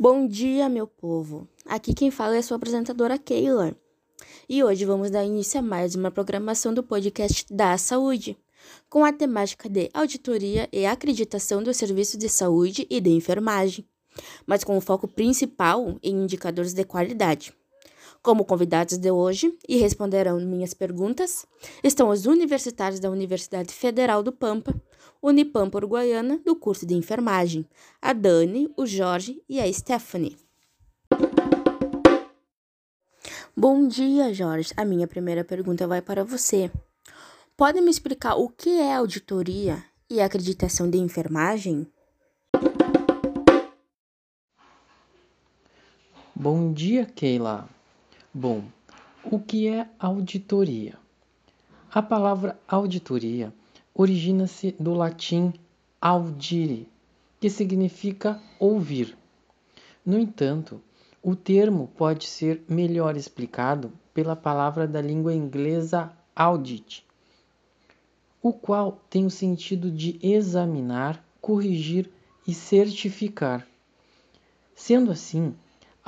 [0.00, 1.48] Bom dia, meu povo!
[1.66, 3.76] Aqui quem fala é sua apresentadora Keila.
[4.48, 8.38] E hoje vamos dar início a mais uma programação do podcast da Saúde,
[8.88, 13.84] com a temática de auditoria e acreditação do serviço de saúde e de enfermagem,
[14.46, 17.52] mas com o foco principal em indicadores de qualidade.
[18.28, 21.46] Como convidados de hoje e responderão minhas perguntas
[21.82, 24.78] estão os universitários da Universidade Federal do Pampa,
[25.22, 27.64] Unipampa Uruguaiana, do curso de enfermagem,
[28.02, 30.36] a Dani, o Jorge e a Stephanie.
[33.56, 34.74] Bom dia, Jorge.
[34.76, 36.70] A minha primeira pergunta vai para você.
[37.56, 41.90] Pode me explicar o que é auditoria e acreditação de enfermagem?
[46.36, 47.77] Bom dia, Keila.
[48.40, 48.62] Bom,
[49.24, 50.96] o que é auditoria?
[51.92, 53.52] A palavra auditoria
[53.92, 55.52] origina-se do latim
[56.00, 56.88] audire,
[57.40, 59.18] que significa ouvir.
[60.06, 60.80] No entanto,
[61.20, 67.04] o termo pode ser melhor explicado pela palavra da língua inglesa audit,
[68.40, 72.08] o qual tem o sentido de examinar, corrigir
[72.46, 73.66] e certificar.
[74.76, 75.56] Sendo assim,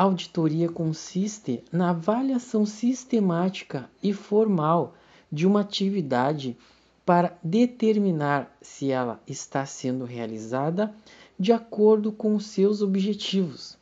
[0.02, 4.94] auditoria consiste na avaliação sistemática e formal
[5.30, 6.56] de uma atividade
[7.04, 10.94] para determinar se ela está sendo realizada
[11.38, 13.76] de acordo com seus objetivos.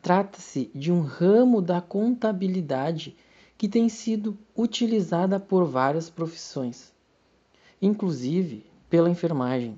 [0.00, 3.16] Trata-se de um ramo da contabilidade
[3.56, 6.92] que tem sido utilizada por várias profissões,
[7.82, 9.76] inclusive pela enfermagem,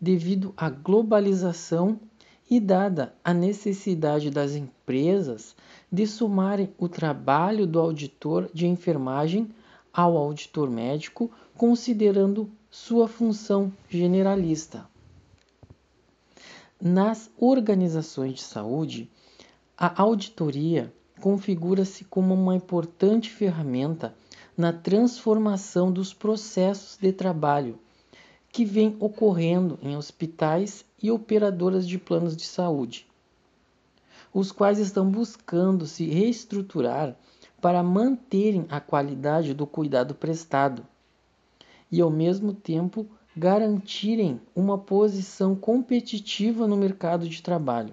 [0.00, 2.00] devido à globalização
[2.48, 5.56] e dada a necessidade das empresas
[5.90, 9.50] de somarem o trabalho do auditor de enfermagem
[9.92, 14.86] ao auditor médico, considerando sua função generalista.
[16.80, 19.10] Nas organizações de saúde,
[19.76, 24.14] a auditoria configura-se como uma importante ferramenta
[24.56, 27.78] na transformação dos processos de trabalho
[28.56, 33.06] que vem ocorrendo em hospitais e operadoras de planos de saúde,
[34.32, 37.14] os quais estão buscando se reestruturar
[37.60, 40.86] para manterem a qualidade do cuidado prestado
[41.92, 43.06] e, ao mesmo tempo,
[43.36, 47.92] garantirem uma posição competitiva no mercado de trabalho.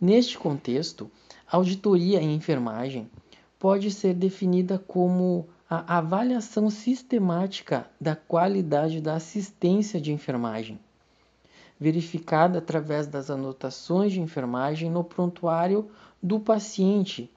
[0.00, 1.08] Neste contexto,
[1.46, 3.08] a auditoria em enfermagem
[3.56, 10.78] pode ser definida como a avaliação sistemática da qualidade da assistência de enfermagem,
[11.80, 15.90] verificada através das anotações de enfermagem no prontuário
[16.22, 17.30] do paciente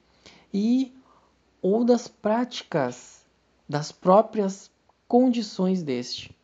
[0.52, 0.92] e
[1.62, 3.24] ou das práticas
[3.66, 4.70] das próprias
[5.08, 6.36] condições deste.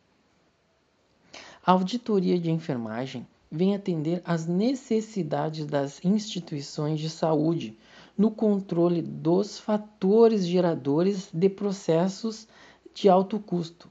[1.63, 7.77] A auditoria de enfermagem vem atender às necessidades das instituições de saúde
[8.17, 12.47] no controle dos fatores geradores de processos
[12.93, 13.89] de alto custo.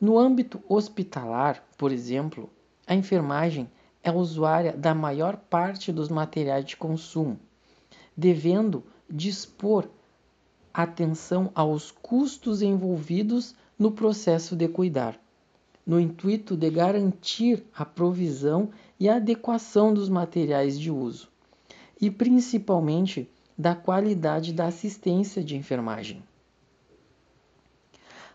[0.00, 2.48] No âmbito hospitalar, por exemplo,
[2.86, 3.68] a enfermagem
[4.02, 7.38] é usuária da maior parte dos materiais de consumo,
[8.16, 9.88] devendo dispor
[10.72, 15.18] atenção aos custos envolvidos no processo de cuidar,
[15.84, 21.33] no intuito de garantir a provisão e a adequação dos materiais de uso
[22.04, 26.22] e principalmente da qualidade da assistência de enfermagem.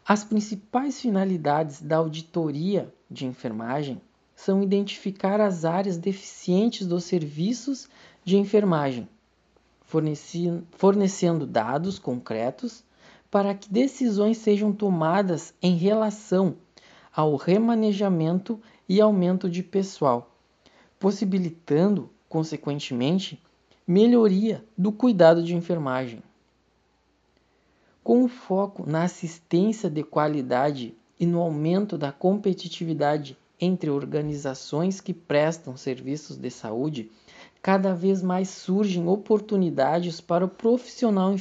[0.04, 4.02] As principais finalidades da auditoria de enfermagem
[4.36, 7.88] são identificar as áreas deficientes dos serviços
[8.26, 9.08] de enfermagem,
[10.72, 12.84] fornecendo dados concretos
[13.30, 16.56] para que decisões sejam tomadas em relação
[17.16, 20.36] ao remanejamento e aumento de pessoal,
[20.98, 23.40] possibilitando, consequentemente,
[23.92, 26.22] melhoria do cuidado de enfermagem.
[28.04, 35.76] Com foco na assistência de qualidade e no aumento da competitividade entre organizações que prestam
[35.76, 37.10] serviços de saúde,
[37.64, 41.34] cada vez mais surgem oportunidades para o profissional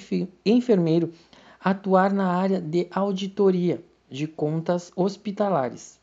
[0.42, 1.12] enfermeiro
[1.60, 6.00] atuar na área de auditoria de contas hospitalares.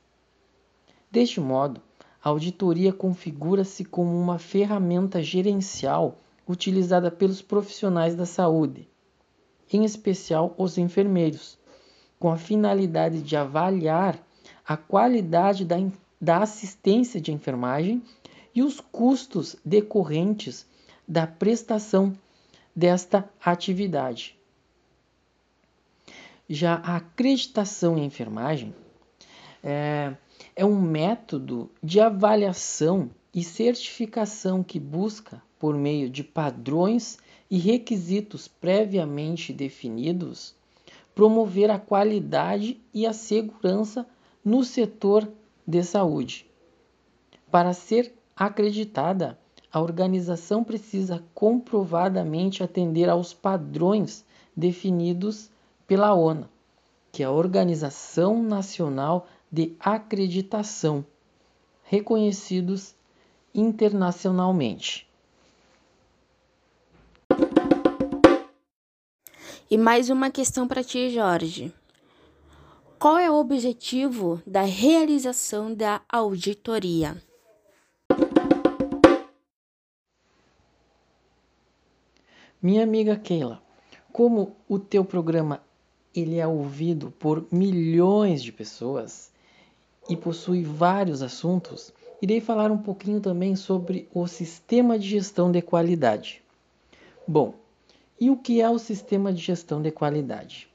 [1.09, 1.81] Deste modo,
[2.23, 8.87] a auditoria configura-se como uma ferramenta gerencial utilizada pelos profissionais da saúde,
[9.71, 11.57] em especial os enfermeiros,
[12.19, 14.19] com a finalidade de avaliar
[14.67, 15.77] a qualidade da,
[16.19, 18.03] da assistência de enfermagem
[18.53, 20.65] e os custos decorrentes
[21.07, 22.17] da prestação
[22.75, 24.37] desta atividade.
[26.47, 28.73] Já a acreditação em enfermagem
[29.63, 30.15] é,
[30.55, 37.17] é um método de avaliação e certificação que busca, por meio de padrões
[37.49, 40.55] e requisitos previamente definidos,
[41.13, 44.05] promover a qualidade e a segurança
[44.43, 45.27] no setor
[45.65, 46.45] de saúde.
[47.49, 49.39] Para ser acreditada,
[49.71, 54.25] a organização precisa comprovadamente atender aos padrões
[54.55, 55.49] definidos
[55.87, 56.47] pela ONU,
[57.11, 61.05] que é a Organização Nacional de Acreditação,
[61.83, 62.95] reconhecidos
[63.53, 65.07] internacionalmente.
[69.69, 71.73] E mais uma questão para ti, Jorge.
[72.99, 77.19] Qual é o objetivo da realização da auditoria?
[82.61, 83.59] Minha amiga Keila,
[84.13, 85.63] como o teu programa
[86.13, 89.31] ele é ouvido por milhões de pessoas
[90.07, 91.91] e possui vários assuntos,
[92.21, 96.43] irei falar um pouquinho também sobre o sistema de gestão de qualidade.
[97.27, 97.64] Bom,
[98.19, 100.69] e o que é o sistema de gestão de qualidade?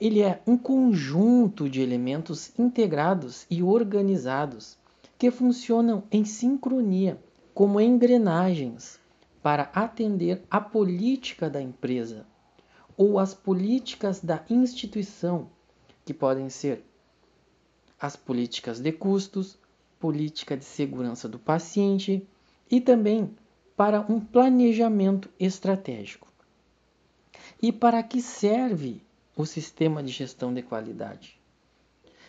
[0.00, 4.76] Ele é um conjunto de elementos integrados e organizados
[5.18, 7.18] que funcionam em sincronia,
[7.52, 8.98] como engrenagens,
[9.42, 12.26] para atender a política da empresa
[12.96, 15.48] ou as políticas da instituição,
[16.04, 16.84] que podem ser
[18.00, 19.58] as políticas de custos,
[19.98, 22.26] política de segurança do paciente
[22.70, 23.30] e também
[23.76, 26.33] para um planejamento estratégico.
[27.66, 29.00] E para que serve
[29.34, 31.40] o sistema de gestão de qualidade?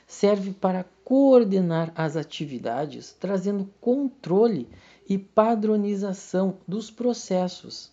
[0.07, 4.65] Serve para coordenar as atividades, trazendo controle
[5.09, 7.91] e padronização dos processos.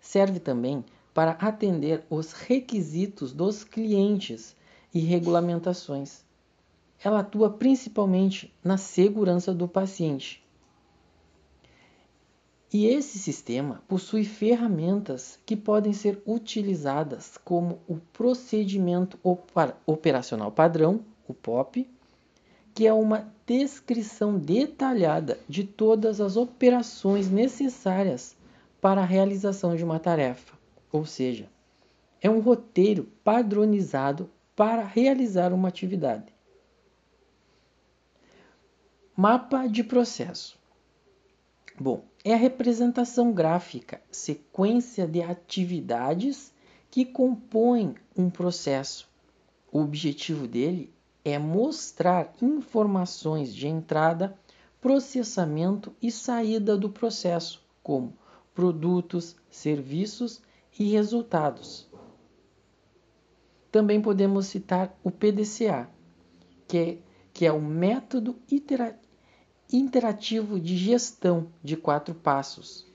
[0.00, 4.54] Serve também para atender os requisitos dos clientes
[4.94, 6.22] e regulamentações.
[7.02, 10.43] Ela atua principalmente na segurança do paciente
[12.74, 19.16] e esse sistema possui ferramentas que podem ser utilizadas como o procedimento
[19.86, 21.88] operacional padrão, o POP,
[22.74, 28.36] que é uma descrição detalhada de todas as operações necessárias
[28.80, 30.58] para a realização de uma tarefa,
[30.90, 31.48] ou seja,
[32.20, 36.34] é um roteiro padronizado para realizar uma atividade.
[39.16, 40.63] Mapa de processo.
[41.78, 46.52] Bom, é a representação gráfica, sequência de atividades
[46.88, 49.08] que compõem um processo.
[49.72, 50.94] O objetivo dele
[51.24, 54.38] é mostrar informações de entrada,
[54.80, 58.16] processamento e saída do processo, como
[58.54, 60.40] produtos, serviços
[60.78, 61.88] e resultados.
[63.72, 65.90] Também podemos citar o PDCA,
[66.68, 66.98] que é,
[67.32, 69.03] que é o método iterativo
[69.72, 72.86] interativo de gestão de quatro passos,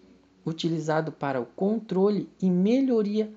[0.46, 3.34] utilizado para o controle e melhoria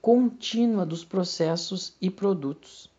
[0.00, 2.90] contínua dos processos e produtos.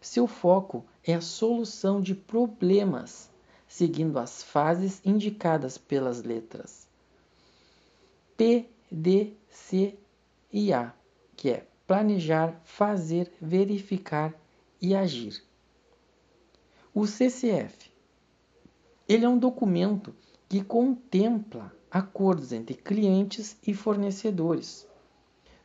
[0.00, 3.30] Seu foco é a solução de problemas,
[3.66, 6.88] seguindo as fases indicadas pelas letras
[8.40, 9.98] P, D, C
[10.50, 10.94] e A,
[11.36, 14.34] que é planejar, fazer, verificar
[14.80, 15.42] e agir.
[16.94, 17.89] O CCF
[19.10, 20.14] ele é um documento
[20.48, 24.86] que contempla acordos entre clientes e fornecedores.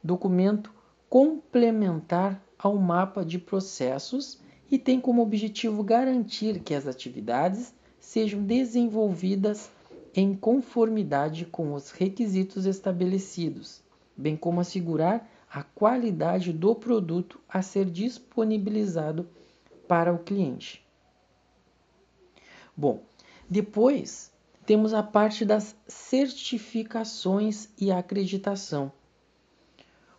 [0.04, 0.74] Documento
[1.08, 9.70] complementar ao mapa de processos e tem como objetivo garantir que as atividades sejam desenvolvidas
[10.16, 13.84] em conformidade com os requisitos estabelecidos,
[14.18, 19.30] bem como assegurar a qualidade do produto a ser disponibilizado
[19.88, 20.84] para o cliente.
[22.76, 23.04] Bom,
[23.50, 24.32] depois,
[24.66, 28.92] temos a parte das certificações e acreditação,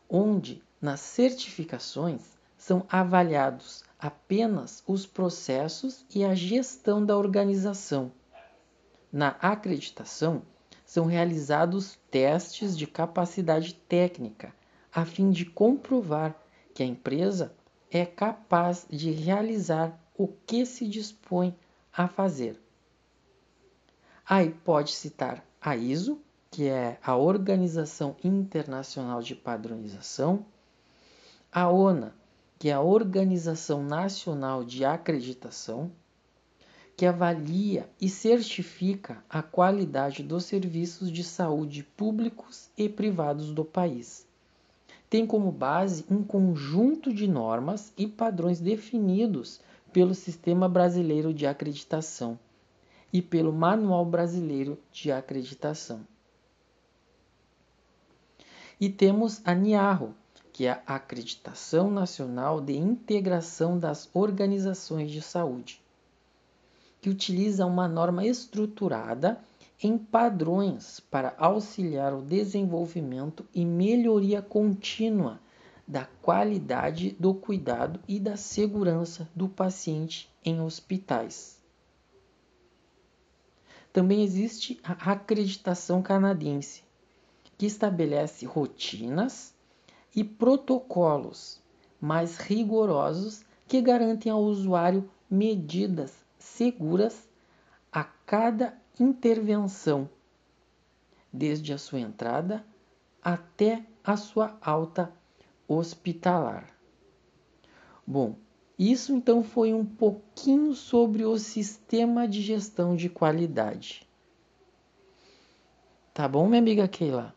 [0.08, 2.22] onde nas certificações
[2.56, 8.12] são avaliados apenas os processos e a gestão da organização.
[9.10, 10.42] Na acreditação,
[10.84, 14.54] são realizados testes de capacidade técnica,
[14.94, 16.40] a fim de comprovar
[16.72, 17.52] que a empresa
[17.90, 21.56] é capaz de realizar o que se dispõe
[21.92, 22.65] a fazer.
[24.28, 26.18] Aí pode citar a ISO,
[26.50, 30.44] que é a Organização Internacional de Padronização,
[31.52, 32.12] a ONA,
[32.58, 35.92] que é a Organização Nacional de Acreditação,
[36.96, 44.26] que avalia e certifica a qualidade dos serviços de saúde públicos e privados do país.
[45.08, 49.60] Tem como base um conjunto de normas e padrões definidos
[49.92, 52.36] pelo Sistema Brasileiro de Acreditação
[53.16, 56.06] e pelo Manual Brasileiro de Acreditação.
[58.78, 60.14] E temos a NIARRO,
[60.52, 65.80] que é a Acreditação Nacional de Integração das Organizações de Saúde,
[67.00, 69.40] que utiliza uma norma estruturada
[69.82, 75.40] em padrões para auxiliar o desenvolvimento e melhoria contínua
[75.88, 81.55] da qualidade do cuidado e da segurança do paciente em hospitais.
[83.96, 86.84] Também existe a acreditação canadense,
[87.56, 89.54] que estabelece rotinas
[90.14, 91.62] e protocolos
[91.98, 97.26] mais rigorosos que garantem ao usuário medidas seguras
[97.90, 100.10] a cada intervenção,
[101.32, 102.66] desde a sua entrada
[103.22, 105.10] até a sua alta
[105.66, 106.68] hospitalar.
[108.06, 108.36] Bom,
[108.78, 114.06] isso então foi um pouquinho sobre o sistema de gestão de qualidade.
[116.12, 117.34] Tá bom, minha amiga Keila?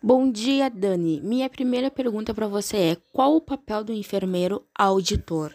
[0.00, 1.20] Bom dia, Dani.
[1.20, 5.54] Minha primeira pergunta para você é: qual o papel do enfermeiro auditor?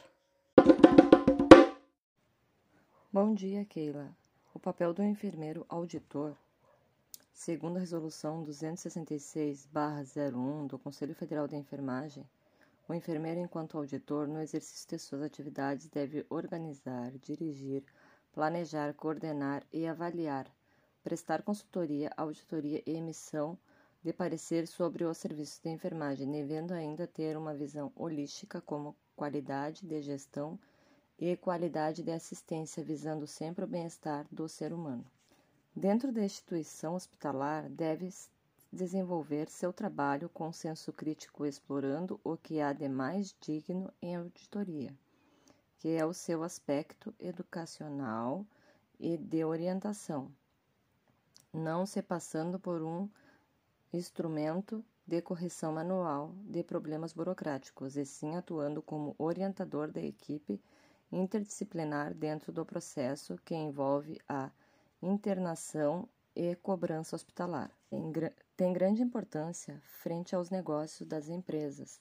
[3.12, 4.13] Bom dia, Keila.
[4.53, 6.36] O papel do enfermeiro auditor
[7.35, 12.29] Segundo a Resolução 266-01 do Conselho Federal de Enfermagem,
[12.87, 17.83] o enfermeiro, enquanto auditor, no exercício de suas atividades, deve organizar, dirigir,
[18.31, 20.45] planejar, coordenar e avaliar,
[21.03, 23.57] prestar consultoria, auditoria e emissão
[24.03, 29.83] de parecer sobre os serviços de enfermagem, devendo ainda ter uma visão holística como qualidade
[29.85, 30.59] de gestão
[31.17, 35.03] e qualidade de assistência, visando sempre o bem-estar do ser humano.
[35.75, 38.08] Dentro da instituição hospitalar, deve
[38.72, 44.96] desenvolver seu trabalho com senso crítico, explorando o que há de mais digno em auditoria,
[45.80, 48.46] que é o seu aspecto educacional
[49.00, 50.32] e de orientação,
[51.51, 53.10] não se passando por um
[53.92, 60.62] instrumento de correção manual de problemas burocráticos, e sim atuando como orientador da equipe
[61.12, 64.51] interdisciplinar dentro do processo que envolve a
[65.05, 67.72] internação e cobrança hospitalar.
[67.89, 68.12] Tem,
[68.55, 72.00] tem grande importância frente aos negócios das empresas,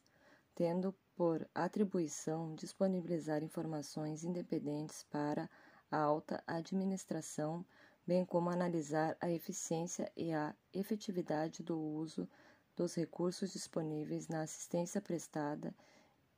[0.55, 5.51] tendo por atribuição disponibilizar informações independentes para
[5.91, 7.65] a alta administração,
[8.07, 12.29] bem como analisar a eficiência e a efetividade do uso
[12.75, 15.75] dos recursos disponíveis na assistência prestada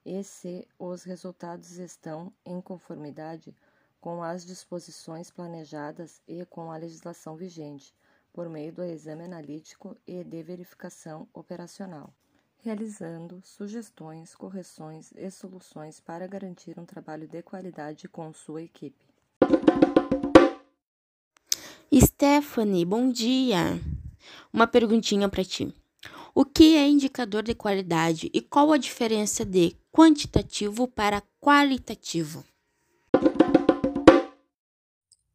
[0.04, 3.56] e se os resultados estão em conformidade
[4.04, 7.94] com as disposições planejadas e com a legislação vigente,
[8.34, 12.12] por meio do exame analítico e de verificação operacional,
[12.58, 19.06] realizando sugestões, correções e soluções para garantir um trabalho de qualidade com sua equipe.
[21.90, 23.80] Stephanie, bom dia!
[24.52, 25.74] Uma perguntinha para ti.
[26.34, 32.44] O que é indicador de qualidade e qual a diferença de quantitativo para qualitativo?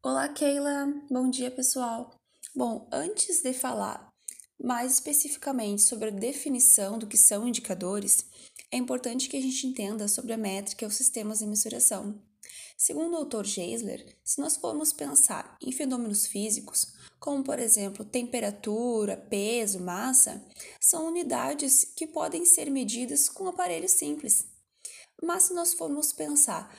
[0.02, 0.94] Olá, Keila.
[1.10, 2.18] Bom dia, pessoal.
[2.56, 4.10] Bom, antes de falar
[4.58, 8.24] mais especificamente sobre a definição do que são indicadores,
[8.72, 12.18] é importante que a gente entenda sobre a métrica e os sistemas de mensuração.
[12.78, 19.18] Segundo o autor Geisler, se nós formos pensar em fenômenos físicos, como por exemplo temperatura,
[19.18, 20.42] peso, massa,
[20.80, 24.46] são unidades que podem ser medidas com aparelhos simples.
[25.22, 26.74] Mas se nós formos pensar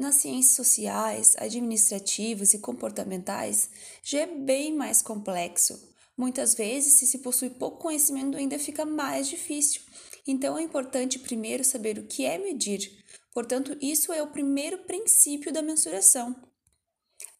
[0.00, 3.68] nas ciências sociais, administrativas e comportamentais,
[4.02, 5.78] já é bem mais complexo.
[6.16, 9.82] Muitas vezes, se se possui pouco conhecimento, ainda fica mais difícil.
[10.26, 13.04] Então, é importante primeiro saber o que é medir.
[13.32, 16.34] Portanto, isso é o primeiro princípio da mensuração.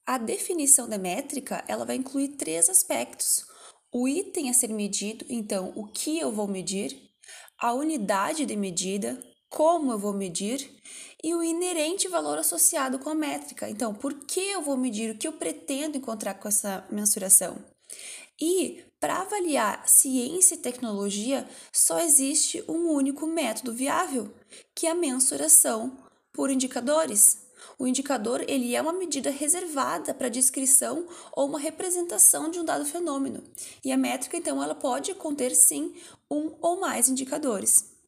[0.06, 3.44] A definição da métrica ela vai incluir três aspectos:
[3.92, 7.10] o item a ser medido, então, o que eu vou medir,
[7.58, 10.70] a unidade de medida, como eu vou medir
[11.22, 13.68] e o inerente valor associado com a métrica.
[13.68, 15.10] Então, por que eu vou medir?
[15.10, 17.58] O que eu pretendo encontrar com essa mensuração?
[18.40, 24.32] E para avaliar ciência e tecnologia, só existe um único método viável,
[24.74, 25.98] que é a mensuração
[26.32, 27.38] por indicadores.
[27.78, 32.84] O indicador ele é uma medida reservada para descrição ou uma representação de um dado
[32.84, 33.42] fenômeno.
[33.84, 35.94] E a métrica, então, ela pode conter sim
[36.30, 37.99] um ou mais indicadores.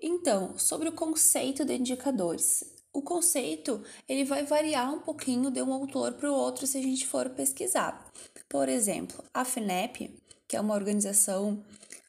[0.00, 2.64] Então, sobre o conceito de indicadores.
[2.92, 6.82] O conceito ele vai variar um pouquinho de um autor para o outro se a
[6.82, 8.10] gente for pesquisar.
[8.48, 10.10] Por exemplo, a FINEP,
[10.46, 11.62] que é uma organização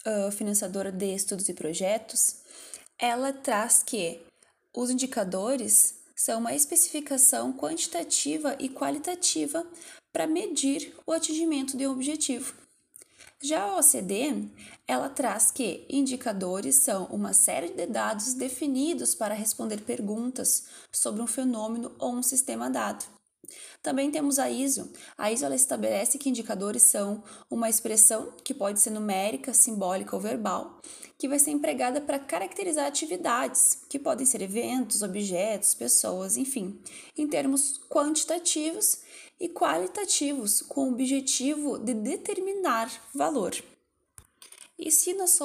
[0.06, 2.38] uh, financiadora de estudos e projetos,
[2.98, 4.22] ela traz que
[4.76, 9.66] Os indicadores são uma especificação quantitativa e qualitativa
[10.14, 12.54] para medir o atingimento de um objetivo.
[13.42, 14.52] Já a OCDE,
[14.88, 21.28] ela traz que indicadores são uma série de dados definidos para responder perguntas sobre um
[21.28, 23.06] fenômeno ou um sistema dado.
[23.82, 24.92] Também temos a ISO.
[25.18, 30.80] A ISO estabelece que indicadores são uma expressão que pode ser numérica, simbólica ou verbal,
[31.18, 36.80] que vai ser empregada para caracterizar atividades, que podem ser eventos, objetos, pessoas, enfim,
[37.18, 39.00] em termos quantitativos
[39.40, 43.56] e qualitativos, com o objetivo de determinar valor.
[44.78, 45.38] E se nós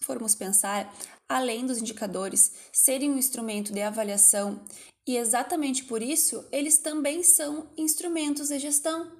[0.00, 0.92] formos, pensar,
[1.28, 4.60] além dos indicadores serem um instrumento de avaliação,
[5.06, 9.10] e exatamente por isso eles também são instrumentos de gestão.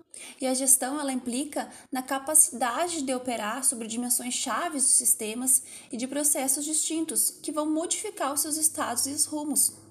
[0.41, 5.97] E a gestão ela implica na capacidade de operar sobre dimensões chaves de sistemas e
[5.97, 9.82] de processos distintos que vão modificar os seus estados e os rumos.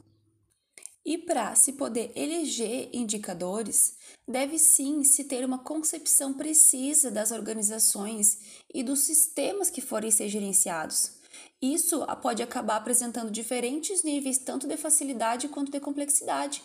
[1.06, 8.38] E para se poder eleger indicadores, deve sim se ter uma concepção precisa das organizações
[8.74, 11.20] e dos sistemas que forem ser gerenciados.
[11.62, 16.62] Isso pode acabar apresentando diferentes níveis tanto de facilidade quanto de complexidade.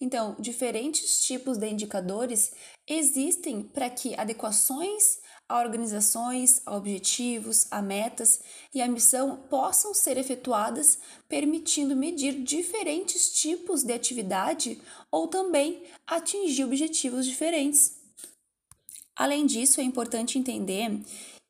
[0.00, 2.52] Então, diferentes tipos de indicadores
[2.88, 5.18] existem para que adequações
[5.52, 8.40] a organizações, a objetivos, a metas
[8.74, 14.80] e a missão possam ser efetuadas, permitindo medir diferentes tipos de atividade
[15.10, 17.98] ou também atingir objetivos diferentes.
[19.14, 21.02] Além disso, é importante entender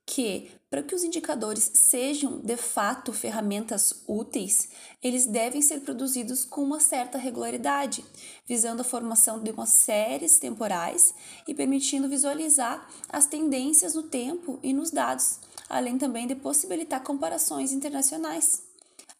[0.04, 4.70] que para que os indicadores sejam de fato ferramentas úteis,
[5.02, 8.02] eles devem ser produzidos com uma certa regularidade,
[8.46, 11.14] visando a formação de umas séries temporais
[11.46, 17.70] e permitindo visualizar as tendências no tempo e nos dados, além também de possibilitar comparações
[17.70, 18.62] internacionais.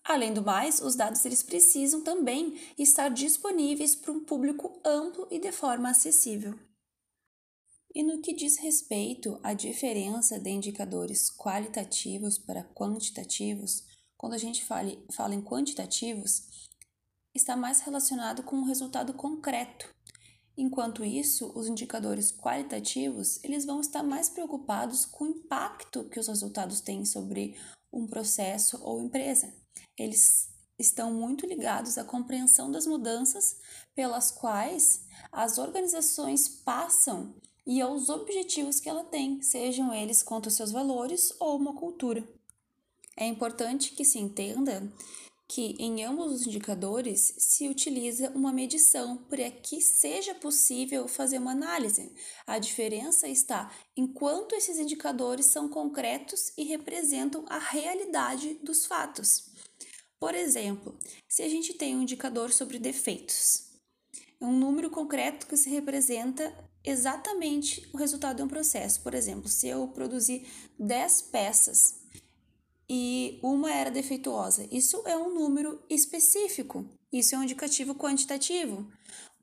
[0.02, 5.38] Além do mais, os dados eles precisam também estar disponíveis para um público amplo e
[5.38, 6.54] de forma acessível.
[7.94, 13.84] E no que diz respeito à diferença de indicadores qualitativos para quantitativos,
[14.16, 16.70] quando a gente fala, fala em quantitativos,
[17.34, 19.94] está mais relacionado com um resultado concreto.
[20.56, 26.28] Enquanto isso, os indicadores qualitativos, eles vão estar mais preocupados com o impacto que os
[26.28, 27.58] resultados têm sobre
[27.92, 29.52] um processo ou empresa.
[29.98, 33.58] Eles estão muito ligados à compreensão das mudanças
[33.94, 37.34] pelas quais as organizações passam
[37.66, 42.26] e aos objetivos que ela tem, sejam eles quanto aos seus valores ou uma cultura.
[43.16, 44.90] É importante que se entenda
[45.48, 51.52] que em ambos os indicadores se utiliza uma medição para que seja possível fazer uma
[51.52, 52.10] análise.
[52.46, 59.50] A diferença está em quanto esses indicadores são concretos e representam a realidade dos fatos.
[60.18, 60.96] Por exemplo,
[61.28, 63.72] se a gente tem um indicador sobre defeitos,
[64.40, 66.50] é um número concreto que se representa
[66.84, 69.00] exatamente o resultado de um processo.
[69.02, 70.46] Por exemplo, se eu produzir
[70.78, 72.00] 10 peças
[72.88, 78.86] e uma era defeituosa, isso é um número específico, isso é um indicativo quantitativo.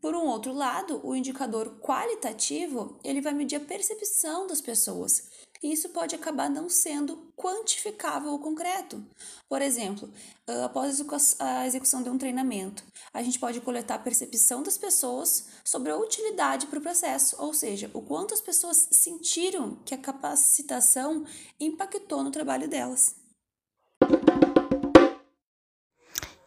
[0.02, 5.30] Por um outro lado, o indicador qualitativo, ele vai medir a percepção das pessoas
[5.62, 9.04] e isso pode acabar não sendo quantificável ou concreto.
[9.48, 10.10] Por exemplo,
[10.48, 11.04] ah, após
[11.40, 15.98] a execução de um treinamento, a gente pode coletar a percepção das pessoas sobre a
[15.98, 21.26] utilidade para o processo, ou seja, o quanto as pessoas sentiram que a capacitação
[21.60, 23.16] impactou no trabalho delas.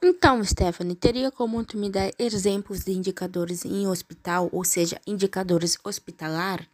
[0.05, 5.79] Então, Stephanie, teria como tu me dar exemplos de indicadores em hospital, ou seja, indicadores
[5.85, 6.68] hospitalar?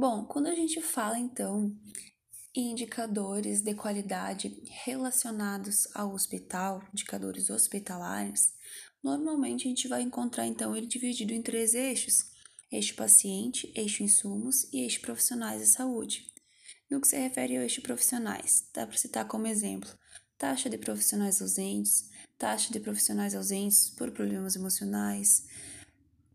[0.00, 1.76] Bom, quando a gente fala então
[2.56, 8.54] em indicadores de qualidade relacionados ao hospital, indicadores hospitalares,
[9.04, 12.30] normalmente a gente vai encontrar então ele dividido em três eixos:
[12.72, 16.24] eixo paciente, eixo insumos e eixo profissionais de saúde.
[16.90, 19.90] No que se refere ao eixo profissionais, dá para citar como exemplo
[20.38, 22.08] taxa de profissionais ausentes,
[22.38, 25.44] taxa de profissionais ausentes por problemas emocionais,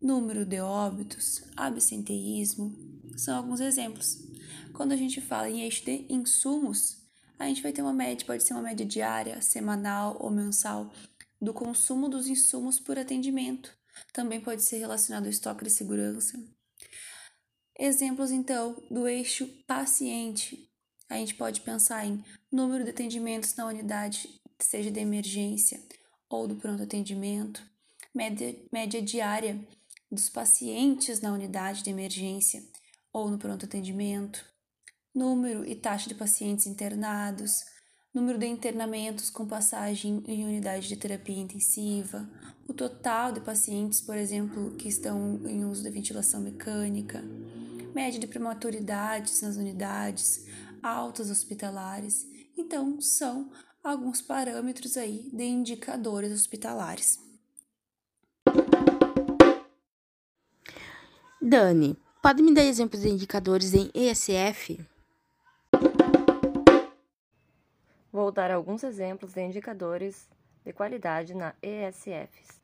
[0.00, 4.18] número de óbitos, absenteísmo, são alguns exemplos.
[4.72, 6.98] Quando a gente fala em eixo de insumos,
[7.38, 10.92] a gente vai ter uma média, pode ser uma média diária, semanal ou mensal,
[11.40, 13.76] do consumo dos insumos por atendimento.
[14.12, 16.38] Também pode ser relacionado ao estoque de segurança.
[17.78, 20.70] Exemplos, então, do eixo paciente.
[21.08, 25.80] A gente pode pensar em número de atendimentos na unidade, seja de emergência
[26.28, 27.62] ou do pronto atendimento,
[28.14, 29.66] média, média diária
[30.10, 32.62] dos pacientes na unidade de emergência
[33.16, 34.44] ou no pronto atendimento,
[35.14, 37.64] número e taxa de pacientes internados,
[38.12, 42.28] número de internamentos com passagem em unidade de terapia intensiva,
[42.68, 47.24] o total de pacientes, por exemplo, que estão em uso de ventilação mecânica,
[47.94, 50.44] média de prematuridades nas unidades,
[50.82, 52.26] altas hospitalares.
[52.54, 53.50] Então, são
[53.82, 57.18] alguns parâmetros aí de indicadores hospitalares.
[61.40, 61.96] Dani,
[62.26, 64.84] pode me dar exemplos de indicadores em ESF?
[68.12, 70.28] Vou dar alguns exemplos de indicadores
[70.64, 72.60] de qualidade na ESFs.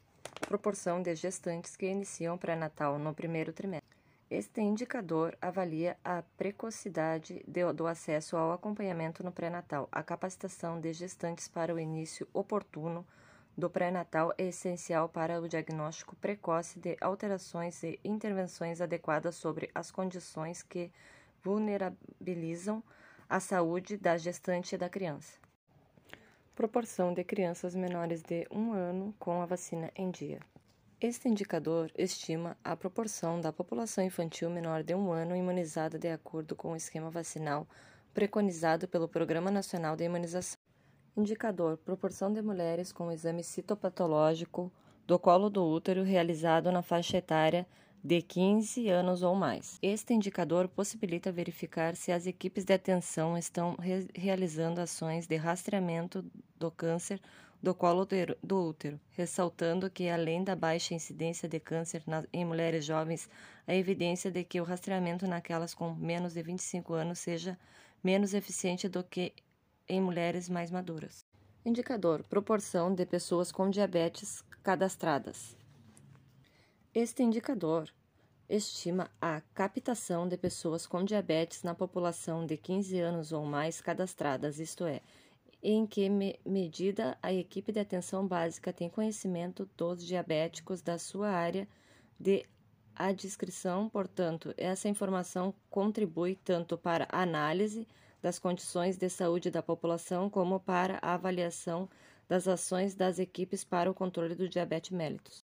[0.48, 3.88] Proporção de gestantes que iniciam pré-natal no primeiro trimestre.
[4.29, 9.88] Este indicador avalia a precocidade de, do acesso ao acompanhamento no pré-natal.
[9.92, 13.07] A capacitação de gestantes para o início oportuno
[13.56, 19.90] do pré-natal é essencial para o diagnóstico precoce de alterações e intervenções adequadas sobre as
[19.90, 20.90] condições que
[21.42, 22.82] vulnerabilizam
[23.28, 25.38] a saúde da gestante e da criança.
[26.54, 30.40] Proporção de crianças menores de um ano com a vacina em dia.
[31.00, 36.54] Este indicador estima a proporção da população infantil menor de um ano imunizada de acordo
[36.54, 37.66] com o esquema vacinal
[38.14, 40.62] preconizado pelo Programa Nacional de Imunização.
[41.14, 44.72] Indicador: proporção de mulheres com exame citopatológico
[45.07, 47.66] do colo do útero realizado na faixa etária
[48.03, 49.79] de 15 anos ou mais.
[49.83, 56.25] Este indicador possibilita verificar se as equipes de atenção estão re realizando ações de rastreamento
[56.59, 57.20] do câncer
[57.62, 58.09] do colo
[58.42, 63.29] do útero, ressaltando que, além da baixa incidência de câncer na, em mulheres jovens,
[63.68, 67.57] a evidência de que o rastreamento naquelas com menos de 25 anos seja
[68.03, 69.33] menos eficiente do que
[69.88, 71.25] em mulheres mais maduras.
[71.64, 75.57] Indicador: proporção de pessoas com diabetes cadastradas.
[76.95, 77.88] Este indicador
[78.49, 84.59] estima a captação de pessoas com diabetes na população de 15 anos ou mais cadastradas,
[84.59, 85.01] isto é,
[85.62, 91.31] em que me medida a equipe de atenção básica tem conhecimento dos diabéticos da sua
[91.31, 91.68] área
[92.18, 92.45] de
[92.95, 97.87] adscrição, portanto, essa informação contribui tanto para a análise
[98.22, 101.88] das condições de saúde da população, como para a avaliação
[102.28, 105.44] das ações das equipes para o controle do diabetes mellitus.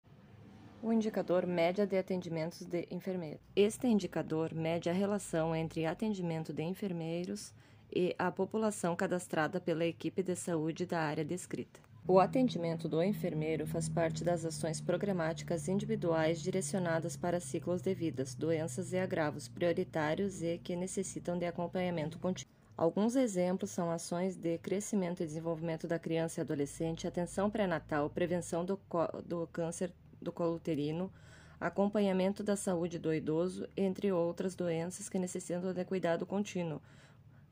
[0.83, 3.41] O indicador média de atendimentos de enfermeiros.
[3.55, 7.53] Este indicador mede a relação entre atendimento de enfermeiros
[7.91, 11.79] e a população cadastrada pela equipe de saúde da área descrita.
[12.07, 18.35] O atendimento do enfermeiro faz parte das ações programáticas individuais direcionadas para ciclos de vidas,
[18.35, 22.54] doenças e agravos prioritários e que necessitam de acompanhamento contínuo.
[22.77, 28.65] Alguns exemplos são ações de crescimento e desenvolvimento da criança e adolescente, atenção pré-natal, prevenção
[28.65, 28.77] do,
[29.25, 31.09] do câncer do colo uterino,
[31.57, 36.81] acompanhamento da saúde do idoso, entre outras doenças que necessitam de cuidado contínuo,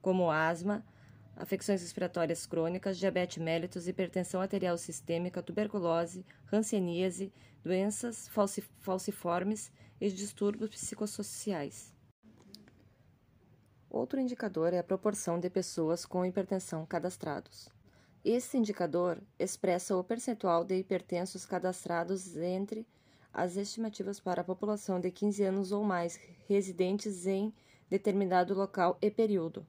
[0.01, 0.83] como asma,
[1.38, 7.31] afecções respiratórias crônicas, diabetes mellitus, hipertensão arterial sistêmica, tuberculose, hanseníase,
[7.63, 8.29] doenças
[8.81, 11.92] falciformes e distúrbios psicossociais.
[13.93, 17.69] Outro indicador é a proporção de pessoas com hipertensão cadastrados.
[18.25, 22.88] Esse indicador expressa o percentual de hipertensos cadastrados entre
[23.32, 27.53] as estimativas para a população de 15 anos ou mais residentes em
[27.88, 29.63] determinado local e período.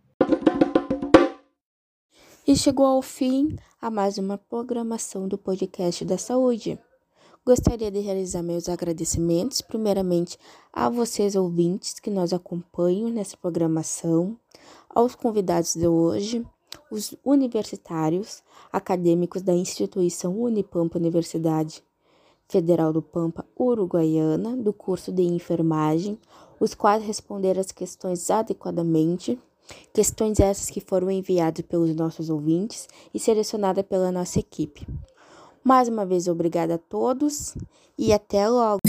[2.49, 6.79] E chegou ao fim a mais uma programação do podcast da saúde.
[7.47, 10.39] Gostaria de realizar meus agradecimentos, primeiramente
[10.73, 14.35] a vocês ouvintes que nos acompanham nessa programação,
[14.89, 16.43] aos convidados de hoje,
[16.91, 21.85] os universitários, acadêmicos da instituição Unipampa Universidade
[22.49, 26.19] Federal do Pampa Uruguaiana, do curso de enfermagem,
[26.59, 29.39] os quais responderam as questões adequadamente,
[29.93, 34.87] questões essas que foram enviadas pelos nossos ouvintes e selecionadas pela nossa equipe.
[35.67, 37.55] Mais uma vez, obrigada a todos
[37.97, 38.81] e até logo!